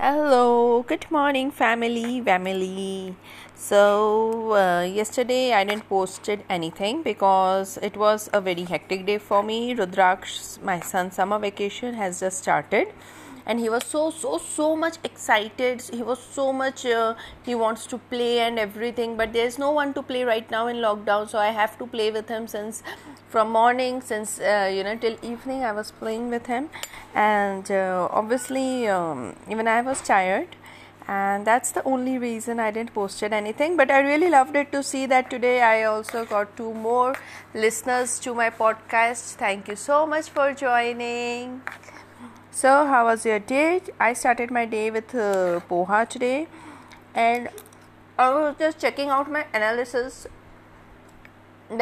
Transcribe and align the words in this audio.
Hello, 0.00 0.84
good 0.86 1.06
morning, 1.10 1.50
family, 1.50 2.20
family. 2.20 3.16
So, 3.56 4.52
uh, 4.52 4.82
yesterday 4.82 5.52
I 5.52 5.64
didn't 5.64 5.88
posted 5.88 6.44
anything 6.48 7.02
because 7.02 7.78
it 7.82 7.96
was 7.96 8.30
a 8.32 8.40
very 8.40 8.62
hectic 8.62 9.06
day 9.06 9.18
for 9.18 9.42
me. 9.42 9.74
Rudraksh, 9.74 10.62
my 10.62 10.78
son's 10.78 11.16
summer 11.16 11.40
vacation 11.40 11.94
has 11.94 12.20
just 12.20 12.38
started, 12.38 12.92
and 13.48 13.58
he 13.58 13.68
was 13.68 13.84
so 13.84 14.10
so 14.10 14.38
so 14.38 14.76
much 14.76 14.96
excited 15.02 15.82
he 15.98 16.02
was 16.02 16.20
so 16.38 16.52
much 16.52 16.84
uh, 16.86 17.14
he 17.44 17.54
wants 17.54 17.86
to 17.86 17.98
play 18.12 18.40
and 18.40 18.58
everything 18.58 19.16
but 19.16 19.32
there's 19.32 19.58
no 19.58 19.70
one 19.70 19.94
to 19.94 20.02
play 20.02 20.22
right 20.22 20.50
now 20.50 20.66
in 20.66 20.76
lockdown 20.76 21.28
so 21.28 21.38
i 21.38 21.48
have 21.60 21.78
to 21.78 21.86
play 21.86 22.10
with 22.10 22.28
him 22.28 22.46
since 22.46 22.82
from 23.28 23.50
morning 23.50 24.00
since 24.02 24.38
uh, 24.38 24.70
you 24.72 24.84
know 24.84 24.96
till 24.96 25.16
evening 25.32 25.64
i 25.64 25.72
was 25.72 25.90
playing 25.90 26.28
with 26.28 26.46
him 26.46 26.68
and 27.14 27.70
uh, 27.70 28.08
obviously 28.10 28.86
um, 28.86 29.34
even 29.50 29.66
i 29.66 29.80
was 29.80 30.00
tired 30.02 30.56
and 31.08 31.46
that's 31.46 31.70
the 31.72 31.82
only 31.84 32.18
reason 32.18 32.60
I 32.60 32.70
didn't 32.70 32.92
posted 32.92 33.32
anything. 33.32 33.78
But 33.78 33.90
I 33.90 34.00
really 34.00 34.28
loved 34.28 34.54
it 34.56 34.70
to 34.72 34.82
see 34.82 35.06
that 35.06 35.30
today 35.30 35.62
I 35.62 35.84
also 35.84 36.26
got 36.26 36.54
two 36.54 36.74
more 36.74 37.16
listeners 37.54 38.18
to 38.20 38.34
my 38.34 38.50
podcast. 38.50 39.36
Thank 39.36 39.68
you 39.68 39.76
so 39.76 40.06
much 40.06 40.28
for 40.28 40.52
joining. 40.52 41.62
So, 42.58 42.70
how 42.86 43.04
was 43.04 43.24
your 43.24 43.38
day? 43.38 43.80
I 44.00 44.14
started 44.14 44.50
my 44.50 44.64
day 44.64 44.90
with 44.90 45.14
uh, 45.14 45.60
poha 45.70 45.98
today, 46.14 46.48
and 47.14 47.50
I 48.18 48.30
was 48.30 48.56
just 48.58 48.80
checking 48.80 49.10
out 49.10 49.30
my 49.30 49.44
analysis 49.54 50.26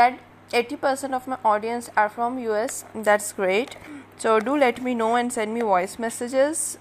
that 0.00 0.18
80% 0.52 1.14
of 1.14 1.26
my 1.26 1.38
audience 1.52 1.88
are 1.96 2.10
from 2.10 2.38
US. 2.40 2.84
That's 2.94 3.32
great. 3.32 3.78
So, 4.18 4.38
do 4.38 4.58
let 4.64 4.82
me 4.82 4.94
know 4.94 5.14
and 5.16 5.32
send 5.32 5.54
me 5.54 5.62
voice 5.62 5.98
messages. 5.98 6.76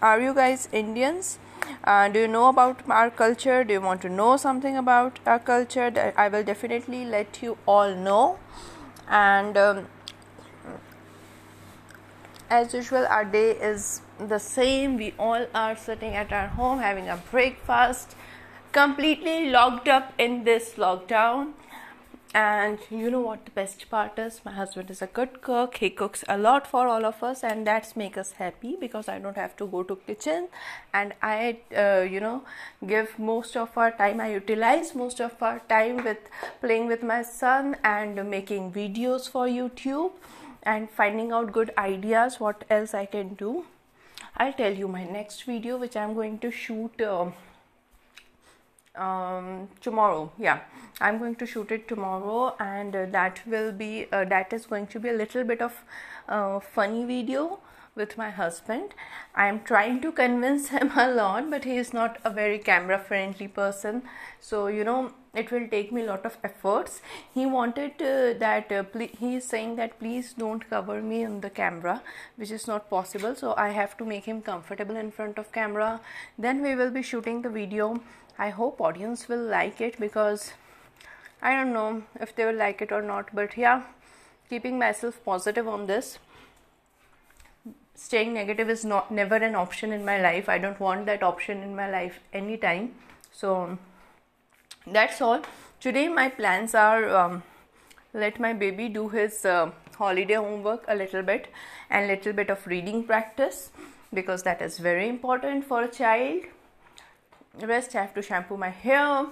Are 0.00 0.20
you 0.20 0.32
guys 0.32 0.68
Indians? 0.70 1.40
Uh, 1.82 2.08
do 2.08 2.20
you 2.20 2.28
know 2.28 2.46
about 2.50 2.88
our 2.88 3.10
culture? 3.10 3.64
Do 3.64 3.72
you 3.78 3.80
want 3.80 4.02
to 4.02 4.08
know 4.20 4.36
something 4.36 4.76
about 4.76 5.18
our 5.26 5.40
culture? 5.40 6.14
I 6.16 6.28
will 6.28 6.44
definitely 6.44 7.04
let 7.04 7.42
you 7.42 7.58
all 7.66 7.96
know. 7.96 8.38
And 9.08 9.56
um, 9.56 9.86
as 12.50 12.74
usual 12.74 13.06
our 13.06 13.24
day 13.24 13.52
is 13.52 14.02
the 14.18 14.38
same. 14.38 14.96
We 14.96 15.14
all 15.18 15.46
are 15.54 15.76
sitting 15.76 16.14
at 16.14 16.32
our 16.32 16.48
home 16.48 16.78
having 16.78 17.08
a 17.08 17.16
breakfast 17.30 18.16
completely 18.72 19.50
locked 19.50 19.88
up 19.88 20.12
in 20.18 20.44
this 20.44 20.74
lockdown. 20.76 21.52
And 22.36 22.80
you 22.90 23.12
know 23.12 23.20
what 23.20 23.44
the 23.44 23.52
best 23.52 23.88
part 23.88 24.18
is? 24.18 24.40
My 24.44 24.50
husband 24.50 24.90
is 24.90 25.00
a 25.00 25.06
good 25.06 25.40
cook. 25.40 25.76
He 25.76 25.88
cooks 25.88 26.24
a 26.28 26.36
lot 26.36 26.66
for 26.66 26.88
all 26.88 27.04
of 27.04 27.22
us 27.22 27.44
and 27.44 27.64
that's 27.64 27.94
make 27.94 28.18
us 28.18 28.32
happy 28.32 28.76
because 28.80 29.08
i 29.08 29.20
don't 29.20 29.36
have 29.36 29.56
to 29.58 29.66
go 29.66 29.84
to 29.84 29.94
kitchen. 29.94 30.48
And 30.92 31.14
i 31.22 31.58
uh, 31.76 32.00
you 32.00 32.18
know 32.18 32.42
give 32.84 33.16
most 33.20 33.56
of 33.56 33.78
our 33.78 33.92
time 33.92 34.20
i 34.20 34.32
utilize 34.32 34.94
most 34.96 35.20
of 35.20 35.40
our 35.40 35.60
time 35.68 36.02
with 36.04 36.18
playing 36.60 36.88
with 36.88 37.04
my 37.04 37.22
son 37.22 37.76
and 37.84 38.28
making 38.28 38.72
videos 38.72 39.28
for 39.28 39.46
youtube 39.46 40.10
and 40.64 40.90
finding 40.90 41.32
out 41.32 41.52
good 41.52 41.72
ideas 41.78 42.40
what 42.40 42.64
else 42.70 42.94
i 42.94 43.06
can 43.06 43.34
do. 43.34 43.64
I'll 44.36 44.52
tell 44.52 44.72
you 44.72 44.88
my 44.88 45.04
next 45.04 45.44
video 45.44 45.76
which 45.78 45.96
i'm 45.96 46.14
going 46.14 46.38
to 46.40 46.50
shoot 46.50 47.00
uh, 47.00 47.26
um, 48.96 49.68
tomorrow. 49.80 50.32
Yeah 50.38 50.60
i'm 51.00 51.18
going 51.18 51.34
to 51.36 51.46
shoot 51.46 51.70
it 51.72 51.86
tomorrow 51.88 52.54
and 52.60 52.94
uh, 52.96 53.06
that 53.06 53.40
will 53.46 53.72
be 53.72 54.06
uh, 54.12 54.24
that 54.24 54.52
is 54.52 54.66
going 54.66 54.86
to 54.88 55.00
be 55.00 55.08
a 55.08 55.12
little 55.12 55.44
bit 55.44 55.60
of 55.60 55.72
uh, 56.28 56.60
funny 56.60 57.04
video 57.04 57.58
with 57.94 58.16
my 58.18 58.30
husband. 58.30 58.94
I 59.34 59.46
am 59.46 59.60
trying 59.62 60.00
to 60.02 60.12
convince 60.12 60.68
him 60.76 60.90
a 60.96 61.10
lot, 61.10 61.50
but 61.50 61.64
he 61.64 61.76
is 61.76 61.92
not 61.92 62.18
a 62.24 62.30
very 62.30 62.58
camera 62.58 62.98
friendly 62.98 63.48
person. 63.48 64.02
So, 64.40 64.66
you 64.66 64.84
know, 64.84 65.12
it 65.34 65.50
will 65.50 65.68
take 65.68 65.92
me 65.92 66.02
a 66.02 66.06
lot 66.06 66.24
of 66.24 66.38
efforts. 66.44 67.00
He 67.32 67.46
wanted 67.46 68.00
uh, 68.00 68.38
that, 68.38 68.70
uh, 68.70 68.84
he 69.18 69.36
is 69.36 69.44
saying 69.44 69.76
that 69.76 69.98
please 69.98 70.32
don't 70.32 70.68
cover 70.68 71.00
me 71.00 71.24
on 71.24 71.40
the 71.40 71.50
camera, 71.50 72.02
which 72.36 72.50
is 72.50 72.66
not 72.66 72.90
possible. 72.90 73.34
So, 73.34 73.54
I 73.56 73.70
have 73.70 73.96
to 73.98 74.04
make 74.04 74.24
him 74.24 74.42
comfortable 74.42 74.96
in 74.96 75.10
front 75.10 75.38
of 75.38 75.52
camera. 75.52 76.00
Then 76.38 76.62
we 76.62 76.74
will 76.74 76.90
be 76.90 77.02
shooting 77.02 77.42
the 77.42 77.50
video. 77.50 78.00
I 78.38 78.50
hope 78.50 78.80
audience 78.80 79.28
will 79.28 79.44
like 79.44 79.80
it 79.80 79.98
because 80.00 80.52
I 81.40 81.54
don't 81.54 81.72
know 81.72 82.02
if 82.20 82.34
they 82.34 82.44
will 82.44 82.56
like 82.56 82.82
it 82.82 82.90
or 82.90 83.02
not, 83.02 83.28
but 83.32 83.56
yeah, 83.56 83.82
keeping 84.48 84.78
myself 84.78 85.22
positive 85.24 85.68
on 85.68 85.86
this 85.86 86.18
staying 87.94 88.34
negative 88.34 88.68
is 88.68 88.84
not 88.84 89.10
never 89.10 89.36
an 89.36 89.54
option 89.54 89.92
in 89.92 90.04
my 90.04 90.20
life. 90.20 90.48
I 90.48 90.58
don't 90.58 90.80
want 90.80 91.06
that 91.06 91.22
option 91.22 91.62
in 91.62 91.74
my 91.76 91.90
life 91.90 92.20
anytime. 92.32 92.94
So 93.32 93.78
that's 94.86 95.20
all. 95.20 95.42
Today 95.80 96.08
my 96.08 96.28
plans 96.28 96.74
are 96.74 97.08
um, 97.16 97.42
let 98.12 98.40
my 98.40 98.52
baby 98.52 98.88
do 98.88 99.08
his 99.08 99.44
uh, 99.44 99.70
holiday 99.96 100.34
homework 100.34 100.84
a 100.88 100.94
little 100.94 101.22
bit 101.22 101.48
and 101.90 102.06
little 102.08 102.32
bit 102.32 102.50
of 102.50 102.66
reading 102.66 103.04
practice 103.04 103.70
because 104.12 104.42
that 104.42 104.62
is 104.62 104.78
very 104.78 105.08
important 105.08 105.64
for 105.64 105.82
a 105.82 105.88
child. 105.88 106.42
Rest 107.60 107.94
i 107.94 108.00
have 108.00 108.14
to 108.14 108.22
shampoo 108.22 108.56
my 108.56 108.70
hair 108.70 109.26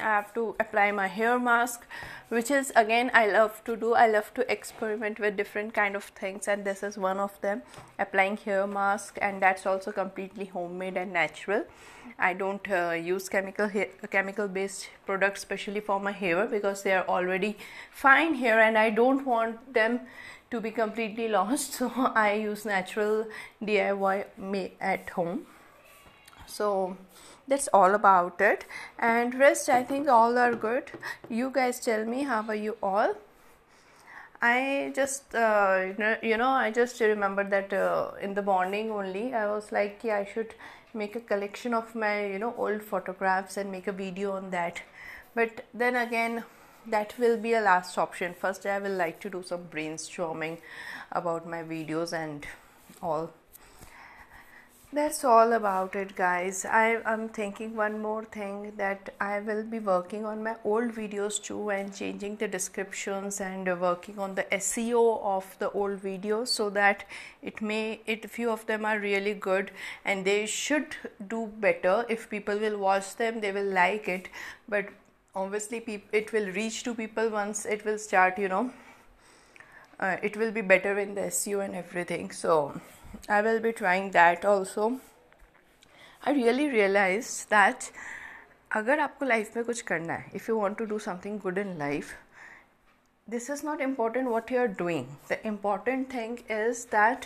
I 0.00 0.14
have 0.16 0.32
to 0.34 0.54
apply 0.58 0.90
my 0.92 1.06
hair 1.06 1.38
mask 1.38 1.86
which 2.28 2.50
is 2.50 2.72
again 2.76 3.10
I 3.12 3.26
love 3.26 3.62
to 3.64 3.76
do. 3.76 3.94
I 3.94 4.06
love 4.06 4.32
to 4.34 4.50
experiment 4.50 5.18
with 5.18 5.36
different 5.36 5.74
kind 5.74 5.96
of 5.96 6.04
things 6.04 6.48
and 6.48 6.64
this 6.64 6.82
is 6.82 6.96
one 6.96 7.18
of 7.18 7.40
them 7.40 7.62
applying 7.98 8.36
hair 8.36 8.66
mask 8.66 9.18
and 9.20 9.42
that's 9.42 9.66
also 9.66 9.92
completely 9.92 10.46
homemade 10.46 10.96
and 10.96 11.12
natural. 11.12 11.64
I 12.18 12.32
don't 12.34 12.70
uh, 12.70 12.90
use 12.90 13.28
chemical 13.28 13.70
chemical 14.10 14.48
based 14.48 14.88
products 15.06 15.40
especially 15.40 15.80
for 15.80 16.00
my 16.00 16.12
hair 16.12 16.46
because 16.46 16.82
they 16.82 16.92
are 16.92 17.06
already 17.08 17.56
fine 17.90 18.34
hair 18.34 18.60
and 18.60 18.78
I 18.78 18.90
don't 18.90 19.26
want 19.26 19.72
them 19.74 20.00
to 20.50 20.60
be 20.60 20.70
completely 20.70 21.28
lost 21.38 21.74
so 21.74 21.90
I 22.14 22.34
use 22.34 22.64
natural 22.64 23.26
DIY 23.62 24.70
at 24.80 25.10
home 25.10 25.46
so 26.50 26.96
that's 27.48 27.68
all 27.72 27.94
about 27.94 28.40
it. 28.40 28.64
And 28.98 29.34
rest 29.34 29.68
i 29.68 29.82
think 29.82 30.08
all 30.08 30.38
are 30.38 30.54
good. 30.54 30.92
You 31.28 31.50
guys 31.50 31.80
tell 31.80 32.04
me 32.04 32.22
how 32.24 32.42
are 32.48 32.54
you 32.54 32.76
all? 32.82 33.14
I 34.42 34.92
just 34.94 35.34
uh, 35.34 35.88
you 36.22 36.36
know 36.36 36.48
i 36.48 36.70
just 36.70 37.00
remember 37.00 37.44
that 37.44 37.72
uh, 37.72 38.12
in 38.22 38.34
the 38.34 38.42
morning 38.42 38.90
only 38.90 39.34
i 39.34 39.46
was 39.46 39.70
like 39.70 40.00
yeah 40.02 40.16
i 40.16 40.24
should 40.24 40.54
make 40.94 41.14
a 41.14 41.20
collection 41.20 41.74
of 41.74 41.94
my 41.94 42.26
you 42.26 42.38
know 42.38 42.54
old 42.56 42.82
photographs 42.82 43.58
and 43.58 43.70
make 43.70 43.86
a 43.86 43.92
video 43.92 44.32
on 44.32 44.50
that. 44.50 44.82
But 45.34 45.64
then 45.74 45.94
again 45.96 46.44
that 46.86 47.14
will 47.18 47.36
be 47.36 47.52
a 47.52 47.60
last 47.60 47.98
option. 47.98 48.34
First 48.34 48.64
i 48.64 48.78
will 48.78 48.96
like 49.02 49.20
to 49.20 49.30
do 49.30 49.42
some 49.42 49.68
brainstorming 49.74 50.58
about 51.12 51.46
my 51.46 51.62
videos 51.62 52.12
and 52.12 52.46
all 53.02 53.30
that's 54.92 55.22
all 55.22 55.52
about 55.52 55.94
it 55.94 56.16
guys. 56.16 56.64
I, 56.64 57.00
am 57.06 57.28
thinking 57.28 57.76
one 57.76 58.00
more 58.02 58.24
thing 58.24 58.72
that 58.76 59.14
i 59.20 59.38
will 59.38 59.62
be 59.62 59.78
working 59.78 60.24
on 60.24 60.42
my 60.42 60.56
old 60.64 60.92
videos 60.96 61.40
too 61.40 61.70
and 61.70 61.94
changing 61.94 62.34
the 62.36 62.48
descriptions 62.48 63.40
and 63.40 63.68
working 63.80 64.18
on 64.18 64.34
the 64.34 64.42
seo 64.58 65.22
of 65.22 65.54
the 65.60 65.70
old 65.70 66.00
videos 66.02 66.48
so 66.48 66.68
that 66.70 67.04
it 67.40 67.62
may 67.62 68.00
it 68.06 68.28
few 68.28 68.50
of 68.50 68.66
them 68.66 68.84
are 68.84 68.98
really 68.98 69.32
good 69.32 69.70
and 70.04 70.24
they 70.24 70.44
should 70.44 70.96
do 71.28 71.46
better. 71.60 72.04
If 72.08 72.28
people 72.28 72.58
will 72.58 72.78
watch 72.78 73.14
them 73.14 73.40
they 73.40 73.52
will 73.52 73.72
like 73.82 74.08
it. 74.08 74.28
But 74.68 74.88
obviously 75.36 76.02
it 76.12 76.32
will 76.32 76.50
reach 76.50 76.82
to 76.82 76.94
people 76.94 77.28
once 77.28 77.64
it 77.64 77.84
will 77.84 77.98
start 77.98 78.38
you 78.38 78.48
know. 78.48 78.72
Uh, 80.00 80.16
it 80.20 80.36
will 80.36 80.50
be 80.50 80.62
better 80.62 80.98
in 80.98 81.14
the 81.14 81.28
seo 81.38 81.64
and 81.64 81.76
everything 81.76 82.32
so 82.32 82.80
I 83.29 83.41
will 83.41 83.59
be 83.59 83.71
trying 83.73 84.11
that 84.11 84.45
also. 84.45 84.99
I 86.23 86.31
really 86.31 86.69
realized 86.69 87.49
that 87.49 87.91
अगर 88.75 88.99
आपको 88.99 89.25
life 89.25 89.55
में 89.55 89.65
कुछ 89.65 89.81
करना 89.89 90.13
है 90.13 90.31
if 90.35 90.49
you 90.51 90.57
want 90.59 90.77
to 90.77 90.85
do 90.85 90.99
something 90.99 91.39
good 91.39 91.57
in 91.57 91.77
life 91.77 92.13
this 93.33 93.49
is 93.49 93.63
not 93.63 93.79
important 93.81 94.29
what 94.31 94.51
you 94.53 94.57
are 94.63 94.71
doing 94.79 95.05
the 95.29 95.37
important 95.51 96.11
thing 96.15 96.33
is 96.55 96.81
that 96.91 97.23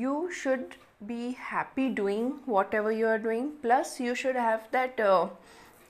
you 0.00 0.12
should 0.40 0.76
be 1.06 1.32
happy 1.46 1.88
doing 2.00 2.28
whatever 2.46 2.92
you 2.92 3.08
are 3.14 3.18
doing 3.24 3.48
plus 3.62 3.98
you 4.00 4.14
should 4.14 4.36
have 4.36 4.68
that 4.76 5.00
uh, 5.00 5.26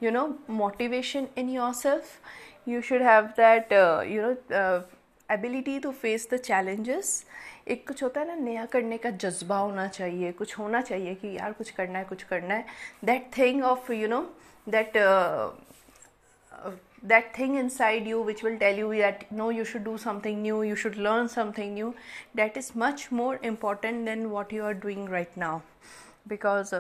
you 0.00 0.10
know 0.10 0.24
motivation 0.62 1.28
in 1.42 1.50
yourself 1.56 2.14
you 2.64 2.80
should 2.80 3.04
have 3.10 3.34
that 3.36 3.70
uh, 3.72 4.00
you 4.14 4.22
know 4.22 4.56
uh, 4.62 4.82
ability 5.33 5.79
to 5.79 5.91
face 5.93 6.27
the 6.33 6.37
challenges 6.37 7.25
एक 7.67 7.87
कुछ 7.87 8.03
होता 8.03 8.21
है 8.21 8.27
ना, 8.27 8.35
नया 8.35 8.65
करने 8.65 8.97
का 8.97 9.09
जज्बा 9.09 9.57
होना 9.57 9.87
चाहिए, 9.87 10.31
कुछ 10.31 10.57
होना 10.59 10.81
चाहिए 10.81 11.13
कि 11.15 11.35
यार 11.37 11.51
कुछ 11.53 11.69
करना 11.71 11.99
है, 11.99 12.05
कुछ 12.05 12.23
करना 12.23 12.53
है। 12.55 12.65
That 13.05 13.29
thing 13.37 13.63
of 13.63 13.91
you 13.91 14.07
know 14.07 14.21
that 14.67 14.97
that 17.05 17.31
thing 17.37 17.57
inside 17.69 18.07
you 18.07 18.23
which 18.23 18.43
will 18.43 18.57
tell 18.57 18.79
you 18.79 18.91
that 18.93 19.25
no 19.33 19.49
you 19.51 19.63
should 19.65 19.83
do 19.83 19.97
something 19.97 20.41
new 20.41 20.61
you 20.63 20.75
should 20.75 20.95
learn 20.97 21.27
something 21.27 21.73
new 21.73 21.93
that 22.35 22.57
is 22.57 22.71
much 22.77 23.07
more 23.13 23.39
important 23.45 24.05
than 24.05 24.25
what 24.25 24.53
you 24.53 24.63
are 24.65 24.73
doing 24.85 25.09
right 25.09 25.37
now 25.37 25.59
because 26.27 26.75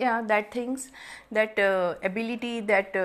या 0.00 0.20
that 0.20 0.54
things 0.54 0.88
that 1.32 1.58
ability 2.04 2.60
that 2.60 2.96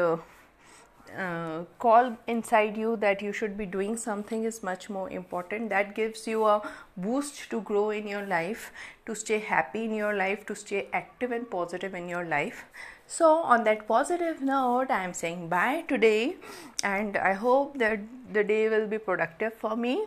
uh, 1.17 1.63
call 1.79 2.17
inside 2.27 2.77
you 2.77 2.95
that 2.97 3.21
you 3.21 3.33
should 3.33 3.57
be 3.57 3.65
doing 3.65 3.97
something 3.97 4.43
is 4.43 4.63
much 4.63 4.89
more 4.89 5.09
important. 5.09 5.69
That 5.69 5.95
gives 5.95 6.27
you 6.27 6.45
a 6.45 6.61
boost 6.97 7.49
to 7.49 7.61
grow 7.61 7.89
in 7.89 8.07
your 8.07 8.25
life 8.25 8.71
to 9.05 9.15
stay 9.15 9.39
happy 9.39 9.85
in 9.85 9.93
your 9.93 10.13
life 10.13 10.45
to 10.45 10.55
stay 10.55 10.87
active 10.93 11.31
and 11.31 11.49
positive 11.49 11.93
in 11.93 12.07
your 12.07 12.25
life. 12.25 12.65
So 13.07 13.27
on 13.53 13.63
that 13.65 13.87
positive 13.87 14.41
note 14.41 14.89
i 14.89 15.03
am 15.03 15.13
saying 15.13 15.49
bye 15.49 15.83
today 15.87 16.35
and 16.81 17.17
i 17.17 17.33
hope 17.33 17.77
that 17.77 17.99
the 18.31 18.43
day 18.51 18.69
will 18.69 18.87
be 18.87 18.97
productive 18.97 19.53
for 19.53 19.75
me 19.75 20.05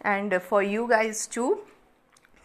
and 0.00 0.42
for 0.42 0.62
you 0.62 0.88
guys 0.88 1.26
too. 1.26 1.60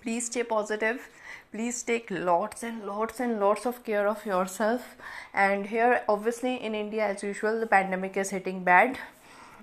Please 0.02 0.28
stay 0.28 0.44
positive 0.44 1.10
please 1.56 1.84
take 1.84 2.12
lots 2.12 2.64
and 2.64 2.86
lots 2.86 3.22
and 3.22 3.40
lots 3.40 3.66
of 3.66 3.82
care 3.86 4.08
of 4.10 4.26
yourself. 4.26 4.98
And 5.34 5.68
here 5.68 6.02
obviously 6.10 6.56
in 6.56 6.76
india 6.76 7.06
as 7.08 7.24
usual 7.24 7.62
the 7.62 7.68
pandemic 7.74 8.18
is 8.18 8.32
hitting 8.32 8.66
bad. 8.66 8.98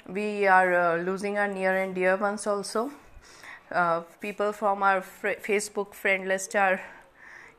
We 0.08 0.46
are 0.46 0.72
uh, 0.74 0.96
losing 1.08 1.36
our 1.36 1.48
near 1.48 1.76
and 1.76 1.94
dear 1.94 2.16
ones 2.16 2.46
also. 2.46 2.90
Uh, 3.70 4.00
people 4.22 4.52
from 4.52 4.82
our 4.82 5.02
fr- 5.02 5.40
facebook 5.48 5.92
friend 5.92 6.26
list 6.28 6.56
are 6.56 6.80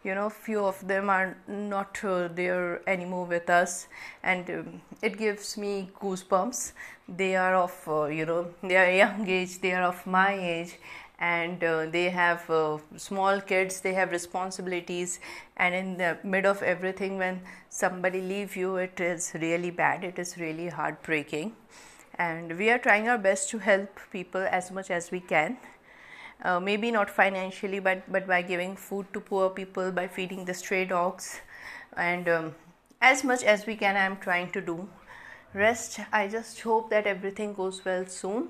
you 0.04 0.16
know 0.16 0.30
few 0.30 0.66
of 0.66 0.82
them 0.88 1.10
are 1.10 1.38
not 1.48 2.04
uh, 2.04 2.28
there 2.28 2.82
anymore 2.88 3.26
with 3.26 3.52
us. 3.52 3.88
And 4.24 4.50
um, 4.50 4.82
it 5.04 5.20
gives 5.20 5.58
me 5.60 5.92
goosebumps. 6.02 6.72
They 7.08 7.36
are 7.36 7.56
of 7.56 7.80
uh, 7.88 8.06
you 8.06 8.26
know 8.26 8.48
they 8.64 8.78
are 8.78 8.92
young 9.04 9.30
age 9.30 9.60
they 9.62 9.74
are 9.74 9.88
of 9.94 10.06
my 10.08 10.34
age 10.34 10.78
and 11.24 11.64
uh, 11.64 11.86
they 11.86 12.10
have 12.10 12.50
uh, 12.50 12.78
small 12.98 13.40
kids 13.40 13.80
they 13.80 13.94
have 13.94 14.12
responsibilities 14.12 15.20
and 15.56 15.74
in 15.74 15.96
the 15.98 16.18
mid 16.24 16.46
of 16.46 16.62
everything 16.62 17.18
when 17.18 17.40
somebody 17.70 18.22
leave 18.22 18.58
you 18.62 18.76
it 18.86 19.00
is 19.00 19.32
really 19.44 19.72
bad 19.72 20.04
it 20.04 20.20
is 20.20 20.38
really 20.38 20.68
heartbreaking. 20.68 21.54
And 22.16 22.58
we 22.58 22.70
are 22.70 22.78
trying 22.78 23.08
our 23.10 23.18
best 23.18 23.50
to 23.52 23.58
help 23.58 24.00
people 24.12 24.46
as 24.58 24.70
much 24.70 24.92
as 24.92 25.10
we 25.12 25.20
can. 25.20 25.58
Uh, 26.44 26.60
maybe 26.60 26.92
not 26.92 27.10
financially 27.10 27.80
but 27.80 28.04
but 28.16 28.28
by 28.28 28.42
giving 28.42 28.76
food 28.76 29.08
to 29.14 29.22
poor 29.30 29.50
people 29.50 29.92
by 29.92 30.08
feeding 30.08 30.44
the 30.46 30.54
stray 30.54 30.84
dogs. 30.86 31.30
And 31.96 32.28
um, 32.28 32.56
as 33.02 33.24
much 33.24 33.44
as 33.44 33.66
we 33.66 33.78
can 33.86 33.96
i 33.96 34.04
am 34.12 34.18
trying 34.28 34.52
to 34.58 34.66
do. 34.74 34.78
Rest 35.54 36.02
i 36.12 36.28
just 36.36 36.62
hope 36.68 36.90
that 36.90 37.10
everything 37.16 37.54
goes 37.62 37.82
well 37.86 38.06
soon 38.18 38.50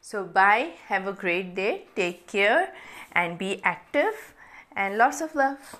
so, 0.00 0.24
bye. 0.24 0.72
Have 0.86 1.06
a 1.06 1.12
great 1.12 1.54
day. 1.54 1.86
Take 1.94 2.26
care 2.26 2.72
and 3.12 3.38
be 3.38 3.60
active 3.62 4.34
and 4.74 4.96
lots 4.96 5.20
of 5.20 5.34
love. 5.34 5.76